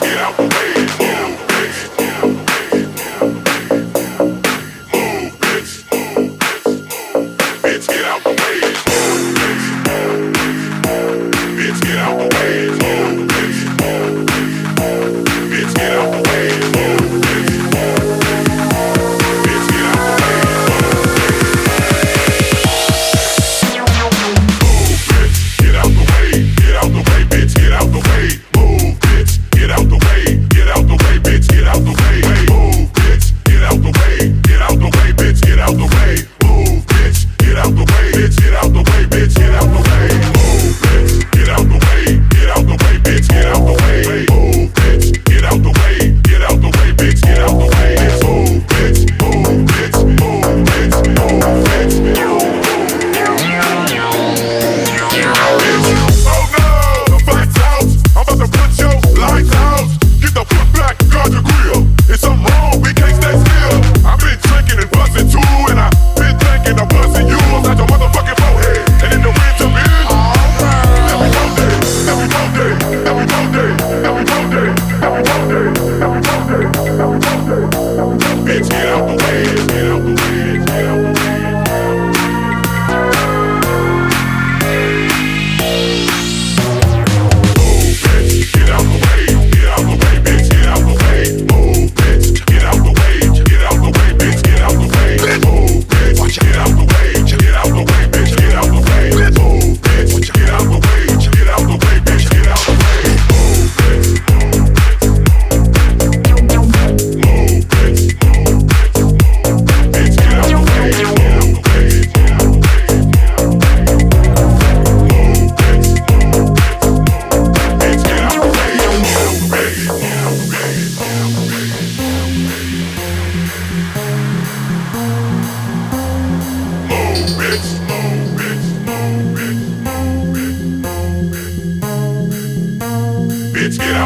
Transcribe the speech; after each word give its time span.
Get 0.00 0.18
out. 0.18 0.45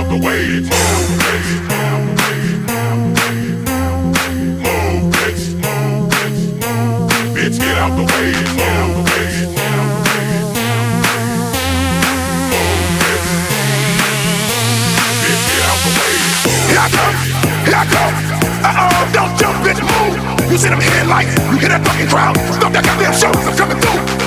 Out 0.00 0.09
the 0.09 0.16
way. 0.16 0.61
Move, 0.61 0.71
bitch. 1.21 1.49
Move, 4.62 5.12
bitch. 5.12 5.44
Bitch, 7.34 7.56
get 7.59 7.77
out 7.77 7.93
the 7.97 8.05
way. 8.05 8.33
Move, 8.50 9.06
don't 19.12 19.34
jump, 19.39 19.56
bitch, 19.65 19.81
move. 19.81 20.50
You 20.50 20.56
see 20.56 20.69
them 20.69 20.81
headlights, 20.81 21.34
you 21.50 21.59
hear 21.59 21.69
that 21.69 21.84
fucking 21.84 22.09
crowd. 22.09 22.37
Stop 22.55 22.72
that 22.72 22.84
goddamn 22.84 23.12
show, 23.12 23.28
I'm 23.28 23.56
coming 23.56 23.78
through. 23.81 24.19